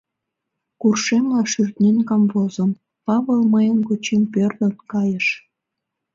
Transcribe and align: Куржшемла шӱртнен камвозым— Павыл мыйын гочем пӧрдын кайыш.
Куржшемла 0.79 1.41
шӱртнен 1.51 1.97
камвозым— 2.07 2.71
Павыл 3.05 3.41
мыйын 3.53 3.79
гочем 3.87 4.23
пӧрдын 4.33 4.73
кайыш. 4.91 5.27